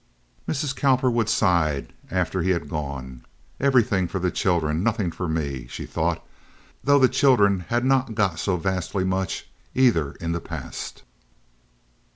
Mrs. 0.47 0.75
Cowperwood 0.75 1.29
sighed 1.29 1.93
after 2.09 2.41
he 2.41 2.49
had 2.49 2.67
gone. 2.67 3.23
"Everything 3.59 4.07
for 4.07 4.17
the 4.17 4.31
children, 4.31 4.81
nothing 4.81 5.11
for 5.11 5.27
me," 5.29 5.67
she 5.69 5.85
thought, 5.85 6.25
though 6.83 6.97
the 6.97 7.07
children 7.07 7.59
had 7.69 7.85
not 7.85 8.15
got 8.15 8.39
so 8.39 8.57
vastly 8.57 9.03
much 9.03 9.47
either 9.75 10.13
in 10.13 10.31
the 10.31 10.41
past. 10.41 11.03